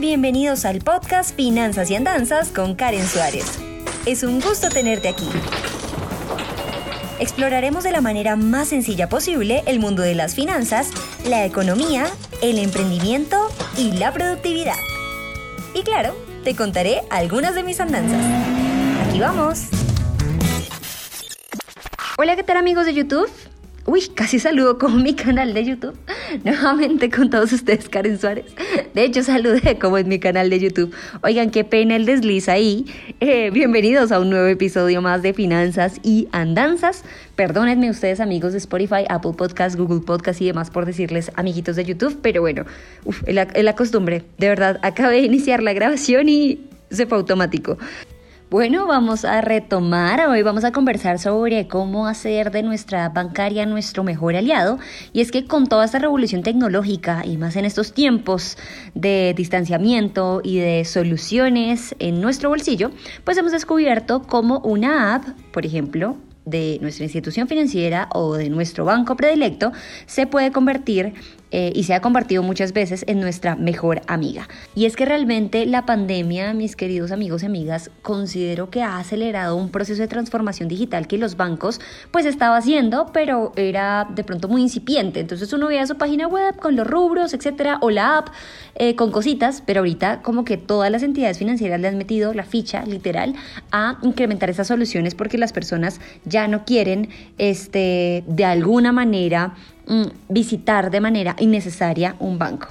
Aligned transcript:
bienvenidos 0.00 0.64
al 0.64 0.80
podcast 0.80 1.36
Finanzas 1.36 1.90
y 1.90 1.94
Andanzas 1.94 2.48
con 2.48 2.74
Karen 2.74 3.06
Suárez. 3.06 3.58
Es 4.06 4.22
un 4.22 4.40
gusto 4.40 4.68
tenerte 4.68 5.08
aquí. 5.08 5.28
Exploraremos 7.20 7.84
de 7.84 7.92
la 7.92 8.00
manera 8.00 8.34
más 8.34 8.68
sencilla 8.68 9.08
posible 9.08 9.62
el 9.66 9.78
mundo 9.78 10.02
de 10.02 10.14
las 10.14 10.34
finanzas, 10.34 10.90
la 11.26 11.44
economía, 11.44 12.06
el 12.42 12.58
emprendimiento 12.58 13.36
y 13.76 13.92
la 13.92 14.12
productividad. 14.12 14.78
Y 15.74 15.82
claro, 15.82 16.16
te 16.42 16.56
contaré 16.56 17.02
algunas 17.10 17.54
de 17.54 17.62
mis 17.62 17.78
andanzas. 17.78 18.20
Aquí 19.06 19.20
vamos. 19.20 19.64
Hola, 22.18 22.36
¿qué 22.36 22.42
tal 22.42 22.56
amigos 22.56 22.86
de 22.86 22.94
YouTube? 22.94 23.30
Uy, 23.86 24.00
casi 24.14 24.38
saludo 24.38 24.78
con 24.78 25.02
mi 25.02 25.14
canal 25.14 25.52
de 25.52 25.62
YouTube. 25.62 25.94
Nuevamente 26.44 27.10
con 27.10 27.28
todos 27.28 27.52
ustedes, 27.52 27.90
Karen 27.90 28.18
Suárez. 28.18 28.46
De 28.94 29.04
hecho, 29.04 29.22
saludé 29.22 29.78
como 29.78 29.98
en 29.98 30.08
mi 30.08 30.18
canal 30.18 30.48
de 30.48 30.58
YouTube. 30.58 30.94
Oigan, 31.22 31.50
qué 31.50 31.64
pena 31.64 31.94
el 31.94 32.06
desliz 32.06 32.48
ahí. 32.48 32.86
Eh, 33.20 33.50
bienvenidos 33.50 34.10
a 34.10 34.20
un 34.20 34.30
nuevo 34.30 34.46
episodio 34.46 35.02
más 35.02 35.20
de 35.20 35.34
Finanzas 35.34 36.00
y 36.02 36.28
Andanzas. 36.32 37.04
Perdónenme 37.36 37.90
ustedes, 37.90 38.20
amigos 38.20 38.52
de 38.52 38.58
Spotify, 38.58 39.04
Apple 39.10 39.32
Podcast, 39.36 39.76
Google 39.76 40.00
Podcast 40.00 40.40
y 40.40 40.46
demás 40.46 40.70
por 40.70 40.86
decirles 40.86 41.30
amiguitos 41.34 41.76
de 41.76 41.84
YouTube. 41.84 42.18
Pero 42.22 42.40
bueno, 42.40 42.64
es 43.26 43.64
la 43.64 43.76
costumbre. 43.76 44.24
De 44.38 44.48
verdad, 44.48 44.80
acabé 44.82 45.16
de 45.16 45.26
iniciar 45.26 45.62
la 45.62 45.74
grabación 45.74 46.30
y 46.30 46.70
se 46.90 47.04
fue 47.04 47.18
automático. 47.18 47.76
Bueno, 48.54 48.86
vamos 48.86 49.24
a 49.24 49.40
retomar, 49.40 50.28
hoy 50.28 50.42
vamos 50.42 50.62
a 50.62 50.70
conversar 50.70 51.18
sobre 51.18 51.66
cómo 51.66 52.06
hacer 52.06 52.52
de 52.52 52.62
nuestra 52.62 53.08
bancaria 53.08 53.66
nuestro 53.66 54.04
mejor 54.04 54.36
aliado. 54.36 54.78
Y 55.12 55.22
es 55.22 55.32
que 55.32 55.44
con 55.44 55.66
toda 55.66 55.84
esta 55.84 55.98
revolución 55.98 56.44
tecnológica 56.44 57.26
y 57.26 57.36
más 57.36 57.56
en 57.56 57.64
estos 57.64 57.92
tiempos 57.92 58.56
de 58.94 59.34
distanciamiento 59.36 60.40
y 60.44 60.58
de 60.58 60.84
soluciones 60.84 61.96
en 61.98 62.20
nuestro 62.20 62.48
bolsillo, 62.48 62.92
pues 63.24 63.36
hemos 63.38 63.50
descubierto 63.50 64.22
cómo 64.22 64.60
una 64.60 65.16
app, 65.16 65.24
por 65.50 65.66
ejemplo, 65.66 66.16
de 66.44 66.78
nuestra 66.80 67.04
institución 67.04 67.48
financiera 67.48 68.08
o 68.12 68.34
de 68.34 68.50
nuestro 68.50 68.84
banco 68.84 69.16
predilecto 69.16 69.72
se 70.06 70.26
puede 70.26 70.52
convertir 70.52 71.14
eh, 71.56 71.70
y 71.72 71.84
se 71.84 71.94
ha 71.94 72.00
convertido 72.00 72.42
muchas 72.42 72.72
veces 72.72 73.04
en 73.06 73.20
nuestra 73.20 73.54
mejor 73.54 74.02
amiga. 74.08 74.48
Y 74.74 74.86
es 74.86 74.96
que 74.96 75.04
realmente 75.04 75.66
la 75.66 75.86
pandemia, 75.86 76.52
mis 76.52 76.74
queridos 76.74 77.12
amigos 77.12 77.44
y 77.44 77.46
amigas, 77.46 77.92
considero 78.02 78.70
que 78.70 78.82
ha 78.82 78.98
acelerado 78.98 79.54
un 79.54 79.68
proceso 79.68 80.02
de 80.02 80.08
transformación 80.08 80.68
digital 80.68 81.06
que 81.06 81.16
los 81.16 81.36
bancos 81.36 81.80
pues 82.10 82.26
estaba 82.26 82.56
haciendo, 82.56 83.06
pero 83.12 83.52
era 83.54 84.08
de 84.12 84.24
pronto 84.24 84.48
muy 84.48 84.62
incipiente. 84.62 85.20
Entonces 85.20 85.52
uno 85.52 85.68
veía 85.68 85.86
su 85.86 85.96
página 85.96 86.26
web 86.26 86.56
con 86.56 86.74
los 86.74 86.88
rubros, 86.88 87.34
etcétera, 87.34 87.78
o 87.82 87.90
la 87.90 88.18
app 88.18 88.30
eh, 88.74 88.96
con 88.96 89.12
cositas, 89.12 89.62
pero 89.64 89.82
ahorita 89.82 90.22
como 90.22 90.44
que 90.44 90.56
todas 90.56 90.90
las 90.90 91.04
entidades 91.04 91.38
financieras 91.38 91.78
le 91.78 91.86
han 91.86 91.98
metido 91.98 92.34
la 92.34 92.42
ficha 92.42 92.84
literal 92.84 93.36
a 93.70 93.98
incrementar 94.02 94.50
esas 94.50 94.66
soluciones 94.66 95.14
porque 95.14 95.38
las 95.38 95.52
personas 95.52 96.00
ya 96.24 96.48
no 96.48 96.64
quieren 96.64 97.10
este 97.38 98.24
de 98.26 98.44
alguna 98.44 98.90
manera 98.90 99.54
visitar 100.28 100.90
de 100.90 101.00
manera 101.00 101.36
innecesaria 101.38 102.16
un 102.18 102.38
banco. 102.38 102.68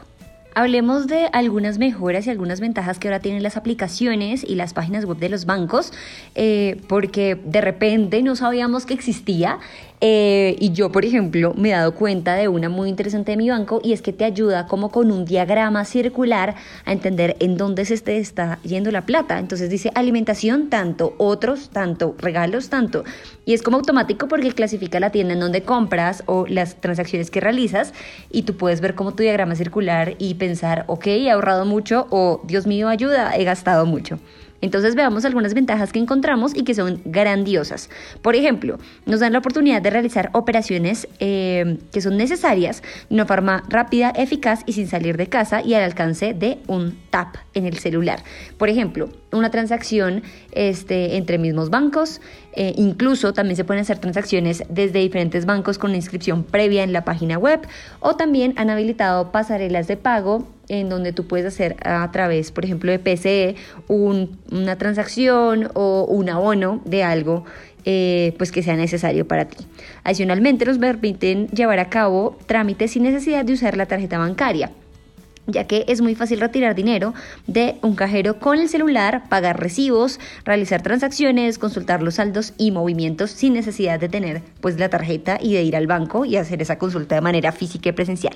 Hablemos 0.56 1.08
de 1.08 1.30
algunas 1.34 1.80
mejoras 1.80 2.28
y 2.28 2.30
algunas 2.30 2.60
ventajas 2.60 3.00
que 3.00 3.08
ahora 3.08 3.20
tienen 3.20 3.42
las 3.42 3.58
aplicaciones 3.58 4.44
y 4.48 4.56
las 4.56 4.74
páginas 4.74 5.06
web 5.06 5.18
de 5.18 5.30
los 5.30 5.46
bancos, 5.46 5.92
eh, 6.36 6.80
porque 6.88 7.36
de 7.44 7.62
repente 7.62 8.22
no 8.22 8.36
sabíamos 8.36 8.86
que 8.86 8.94
existía 8.94 9.60
eh, 10.06 10.58
y 10.60 10.74
yo, 10.74 10.92
por 10.92 11.06
ejemplo, 11.06 11.54
me 11.56 11.70
he 11.70 11.72
dado 11.72 11.96
cuenta 11.96 12.36
de 12.36 12.50
una 12.50 12.68
muy 12.68 12.90
interesante 12.90 13.32
de 13.32 13.38
mi 13.38 13.50
banco 13.50 13.80
y 13.82 13.94
es 13.94 14.02
que 14.02 14.12
te 14.12 14.26
ayuda 14.26 14.68
como 14.68 14.92
con 14.92 15.10
un 15.12 15.24
diagrama 15.24 15.86
circular 15.86 16.56
a 16.84 16.92
entender 16.92 17.38
en 17.40 17.56
dónde 17.56 17.86
se 17.86 17.98
te 18.00 18.18
está 18.18 18.60
yendo 18.64 18.92
la 18.92 19.06
plata. 19.06 19.40
Entonces 19.40 19.70
dice 19.70 19.92
alimentación 19.96 20.70
tanto, 20.70 21.16
otros 21.20 21.70
tanto, 21.70 22.18
regalos 22.20 22.68
tanto. 22.68 23.06
Y 23.46 23.54
es 23.54 23.64
como 23.64 23.78
automático 23.78 24.28
porque 24.28 24.52
clasifica 24.52 25.00
la 25.00 25.10
tienda 25.10 25.36
en 25.36 25.40
donde 25.40 25.62
compras 25.62 26.24
o 26.26 26.48
las 26.48 26.82
transacciones 26.82 27.32
que 27.32 27.40
realizas 27.40 27.94
y 28.30 28.42
tú 28.42 28.58
puedes 28.58 28.82
ver 28.82 28.96
como 28.96 29.14
tu 29.14 29.24
diagrama 29.24 29.56
circular 29.56 30.16
y 30.18 30.34
pensar, 30.48 30.84
ok, 30.88 31.08
he 31.08 31.32
ahorrado 31.32 31.66
mucho 31.66 32.08
o 32.10 32.42
Dios 32.44 32.68
mío, 32.68 32.90
ayuda, 32.90 33.36
he 33.36 33.44
gastado 33.44 33.86
mucho. 33.86 34.20
Entonces 34.64 34.96
veamos 34.96 35.26
algunas 35.26 35.54
ventajas 35.54 35.92
que 35.92 36.00
encontramos 36.00 36.56
y 36.56 36.64
que 36.64 36.74
son 36.74 37.02
grandiosas. 37.04 37.90
Por 38.22 38.38
ejemplo, 38.38 38.80
nos 39.06 39.20
dan 39.20 39.34
la 39.34 39.40
oportunidad 39.40 39.82
de 39.82 39.90
realizar 39.90 40.30
operaciones 40.32 41.08
eh, 41.20 41.80
que 41.92 42.00
son 42.00 42.16
necesarias 42.16 42.82
de 43.10 43.16
una 43.16 43.26
forma 43.26 43.64
rápida, 43.68 44.14
eficaz 44.16 44.62
y 44.66 44.72
sin 44.72 44.88
salir 44.88 45.18
de 45.18 45.28
casa 45.28 45.62
y 45.62 45.74
al 45.74 45.84
alcance 45.84 46.34
de 46.34 46.60
un 46.68 46.98
tap 47.10 47.36
en 47.54 47.66
el 47.66 47.78
celular. 47.78 48.24
Por 48.58 48.70
ejemplo, 48.70 49.10
una 49.34 49.52
transacción 49.52 50.24
este, 50.52 51.18
entre 51.18 51.38
mismos 51.38 51.70
bancos, 51.70 52.22
eh, 52.56 52.74
incluso 52.78 53.34
también 53.34 53.56
se 53.56 53.64
pueden 53.64 53.82
hacer 53.82 54.00
transacciones 54.00 54.64
desde 54.70 55.00
diferentes 55.00 55.46
bancos 55.46 55.78
con 55.78 55.96
inscripción 55.96 56.44
previa 56.44 56.84
en 56.84 56.94
la 56.94 57.04
página 57.04 57.38
web. 57.38 57.62
O 58.00 58.16
también 58.16 58.54
han 58.58 58.70
habilitado 58.70 59.32
pasarelas 59.32 59.88
de 59.88 59.98
pago 59.98 60.48
en 60.70 60.90
donde 60.90 61.12
tú 61.12 61.28
puedes 61.28 61.46
hacer 61.46 61.76
a 61.84 62.10
través, 62.12 62.52
por 62.52 62.64
ejemplo, 62.64 62.92
de 62.92 63.00
PCE 63.00 63.56
una 63.88 64.78
transacción 64.78 65.70
o 65.74 66.06
un 66.06 66.30
abono 66.30 66.82
de 66.86 67.04
algo 67.04 67.46
eh, 67.86 68.34
pues 68.38 68.52
que 68.52 68.64
sea 68.64 68.78
necesario 68.78 69.28
para 69.28 69.46
ti. 69.46 69.66
Adicionalmente, 70.06 70.66
nos 70.66 70.78
permiten 70.78 71.48
llevar 71.48 71.80
a 71.80 71.90
cabo 71.90 72.38
trámites 72.46 72.92
sin 72.92 73.04
necesidad 73.04 73.44
de 73.44 73.54
usar 73.54 73.76
la 73.76 73.88
tarjeta 73.88 74.18
bancaria 74.18 74.72
ya 75.48 75.66
que 75.66 75.86
es 75.88 76.02
muy 76.02 76.16
fácil 76.16 76.40
retirar 76.40 76.76
dinero 76.76 77.14
de 77.48 77.76
un 77.82 77.96
cajero 77.96 78.40
con 78.40 78.60
el 78.60 78.70
celular, 78.70 79.24
pagar 79.30 79.60
recibos, 79.60 80.20
realizar 80.46 80.82
transacciones, 80.82 81.60
consultar 81.60 82.02
los 82.02 82.16
saldos 82.16 82.54
y 82.58 82.72
movimientos 82.72 83.32
sin 83.32 83.54
necesidad 83.54 84.00
de 84.00 84.10
tener 84.10 84.42
pues 84.62 84.80
la 84.80 84.90
tarjeta 84.90 85.38
y 85.42 85.54
de 85.54 85.64
ir 85.64 85.76
al 85.76 85.88
banco 85.88 86.26
y 86.26 86.38
hacer 86.38 86.62
esa 86.62 86.78
consulta 86.78 87.16
de 87.16 87.22
manera 87.22 87.52
física 87.52 87.90
y 87.90 87.92
presencial. 87.92 88.36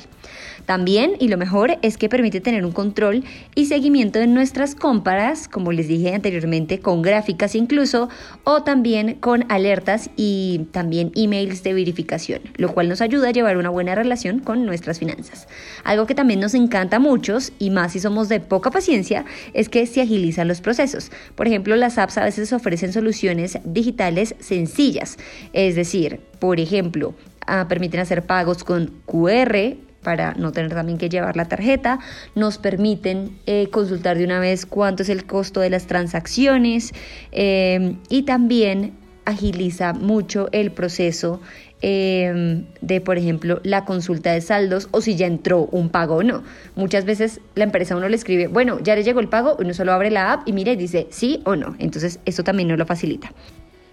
También, 0.66 1.14
y 1.20 1.30
lo 1.30 1.38
mejor, 1.38 1.78
es 1.82 1.98
que 1.98 2.10
permite 2.10 2.42
tener 2.42 2.66
un 2.66 2.74
control 2.74 3.24
y 3.56 3.68
seguimiento 3.68 4.20
de 4.20 4.28
nuestras 4.28 4.76
compras, 4.76 5.48
como 5.48 5.72
les 5.72 5.88
dije 5.88 6.14
anteriormente, 6.14 6.80
con 6.80 7.02
gráficas 7.02 7.56
incluso, 7.56 8.10
o 8.44 8.64
también 8.64 9.16
con 9.16 9.46
alertas 9.50 10.10
y 10.18 10.68
también 10.72 11.12
emails 11.16 11.64
de 11.64 11.74
verificación, 11.74 12.42
lo 12.58 12.74
cual 12.74 12.90
nos 12.90 13.02
ayuda 13.02 13.30
a 13.30 13.32
llevar 13.32 13.58
una 13.58 13.70
buena 13.70 13.96
relación 13.96 14.40
con 14.40 14.66
nuestras 14.66 15.00
finanzas. 15.00 15.48
Algo 15.86 16.06
que 16.06 16.16
también 16.16 16.40
nos 16.40 16.54
encanta 16.54 16.97
muchos, 17.00 17.54
y 17.60 17.70
más 17.70 17.94
si 17.94 18.00
somos 18.00 18.30
de 18.30 18.40
poca 18.40 18.72
paciencia, 18.72 19.26
es 19.54 19.70
que 19.70 19.86
se 19.86 20.02
agilizan 20.02 20.48
los 20.48 20.62
procesos. 20.62 21.12
Por 21.36 21.48
ejemplo, 21.48 21.76
las 21.76 21.98
apps 21.98 22.18
a 22.18 22.24
veces 22.24 22.54
ofrecen 22.54 22.94
soluciones 22.94 23.58
digitales 23.64 24.36
sencillas, 24.40 25.18
es 25.54 25.76
decir, 25.76 26.20
por 26.40 26.60
ejemplo, 26.60 27.16
ah, 27.46 27.66
permiten 27.68 28.00
hacer 28.00 28.26
pagos 28.26 28.64
con 28.64 28.88
QR 29.06 29.78
para 30.04 30.34
no 30.36 30.52
tener 30.54 30.74
también 30.74 30.98
que 30.98 31.10
llevar 31.10 31.36
la 31.36 31.50
tarjeta, 31.50 32.00
nos 32.34 32.58
permiten 32.58 33.38
eh, 33.46 33.68
consultar 33.72 34.18
de 34.18 34.24
una 34.24 34.40
vez 34.40 34.66
cuánto 34.66 35.04
es 35.04 35.10
el 35.10 35.26
costo 35.26 35.60
de 35.60 35.70
las 35.70 35.86
transacciones 35.86 36.94
eh, 37.34 37.98
y 38.08 38.24
también 38.24 38.94
agiliza 39.26 39.92
mucho 39.92 40.48
el 40.54 40.72
proceso 40.72 41.42
eh, 41.82 42.64
de, 42.82 43.02
por 43.02 43.18
ejemplo, 43.18 43.60
la 43.64 43.86
consulta 43.86 44.32
de 44.32 44.42
saldos 44.42 44.90
o 44.92 45.02
si 45.02 45.16
ya 45.16 45.28
entró 45.28 45.66
un 45.72 45.90
pago 45.90 46.16
o 46.16 46.24
no. 46.24 46.44
Muchas 46.76 47.06
veces 47.06 47.40
la 47.56 47.64
empresa 47.66 47.96
uno 47.96 48.10
le 48.10 48.16
escribe, 48.16 48.48
bueno, 48.48 48.80
ya 48.82 48.96
le 48.96 49.04
llegó 49.04 49.20
el 49.20 49.30
pago, 49.30 49.56
uno 49.60 49.74
solo 49.74 49.94
abre 49.94 50.12
la 50.12 50.34
app 50.34 50.48
y 50.48 50.54
mira 50.54 50.72
y 50.72 50.76
dice 50.76 51.08
sí 51.12 51.42
o 51.46 51.56
no. 51.56 51.76
Entonces, 51.80 52.20
eso 52.26 52.44
también 52.44 52.70
nos 52.70 52.78
lo 52.78 52.86
facilita. 52.86 53.32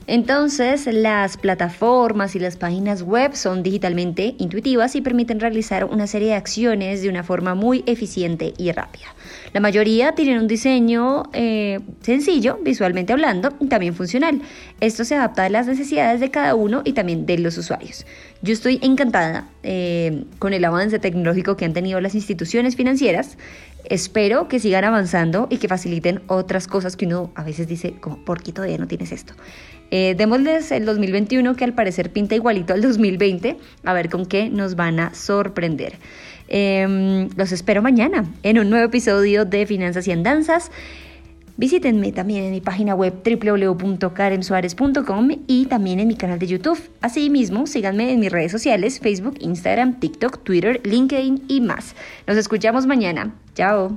Entonces, 0.06 0.86
las 0.86 1.38
plataformas 1.38 2.36
y 2.36 2.38
las 2.38 2.56
páginas 2.56 3.02
web 3.02 3.34
son 3.34 3.62
digitalmente 3.62 4.34
intuitivas 4.38 4.94
y 4.96 5.00
permiten 5.00 5.40
realizar 5.40 5.84
una 5.84 6.06
serie 6.06 6.28
de 6.28 6.34
acciones 6.34 7.00
de 7.00 7.08
una 7.08 7.22
forma 7.22 7.54
muy 7.54 7.82
eficiente 7.86 8.52
y 8.58 8.70
rápida. 8.72 9.06
La 9.54 9.60
mayoría 9.60 10.12
tienen 10.12 10.38
un 10.38 10.48
diseño 10.48 11.22
eh, 11.32 11.80
sencillo, 12.02 12.58
visualmente 12.62 13.12
hablando, 13.12 13.54
y 13.60 13.66
también 13.66 13.94
funcional. 13.94 14.42
Esto 14.80 15.04
se 15.04 15.14
adapta 15.14 15.44
a 15.44 15.48
las 15.48 15.66
necesidades 15.66 16.20
de 16.20 16.30
cada 16.30 16.54
uno 16.54 16.82
y 16.84 16.92
también 16.92 17.24
de 17.24 17.38
los 17.38 17.56
usuarios. 17.56 18.04
Yo 18.42 18.52
estoy 18.52 18.78
encantada 18.82 19.48
eh, 19.62 20.24
con 20.38 20.52
el 20.52 20.64
avance 20.64 20.98
tecnológico 20.98 21.56
que 21.56 21.64
han 21.64 21.72
tenido 21.72 22.00
las 22.00 22.14
instituciones 22.14 22.76
financieras. 22.76 23.38
Espero 23.84 24.48
que 24.48 24.58
sigan 24.58 24.84
avanzando 24.84 25.46
y 25.50 25.58
que 25.58 25.68
faciliten 25.68 26.22
otras 26.26 26.66
cosas 26.66 26.96
que 26.96 27.06
uno 27.06 27.30
a 27.34 27.44
veces 27.44 27.68
dice, 27.68 27.94
¿por 28.26 28.42
qué 28.42 28.52
todavía 28.52 28.78
no 28.78 28.86
tienes 28.86 29.12
esto? 29.12 29.34
Eh, 29.96 30.16
démosles 30.18 30.72
el 30.72 30.86
2021 30.86 31.54
que 31.54 31.62
al 31.62 31.72
parecer 31.72 32.10
pinta 32.10 32.34
igualito 32.34 32.74
al 32.74 32.82
2020, 32.82 33.56
a 33.84 33.92
ver 33.92 34.10
con 34.10 34.26
qué 34.26 34.50
nos 34.50 34.74
van 34.74 34.98
a 34.98 35.14
sorprender. 35.14 36.00
Em, 36.48 37.28
los 37.36 37.52
espero 37.52 37.80
mañana 37.80 38.24
en 38.42 38.58
un 38.58 38.70
nuevo 38.70 38.86
episodio 38.86 39.44
de 39.44 39.66
Finanzas 39.66 40.08
y 40.08 40.10
Andanzas. 40.10 40.72
Visítenme 41.56 42.10
también 42.10 42.42
en 42.42 42.50
mi 42.50 42.60
página 42.60 42.96
web 42.96 43.14
www.karensuarez.com 43.24 45.28
y 45.46 45.66
también 45.66 46.00
en 46.00 46.08
mi 46.08 46.16
canal 46.16 46.40
de 46.40 46.48
YouTube. 46.48 46.90
Asimismo, 47.00 47.68
síganme 47.68 48.12
en 48.12 48.18
mis 48.18 48.32
redes 48.32 48.50
sociales, 48.50 48.98
Facebook, 48.98 49.36
Instagram, 49.38 50.00
TikTok, 50.00 50.42
Twitter, 50.42 50.80
LinkedIn 50.82 51.44
y 51.46 51.60
más. 51.60 51.94
Nos 52.26 52.36
escuchamos 52.36 52.86
mañana. 52.86 53.32
Chao. 53.54 53.96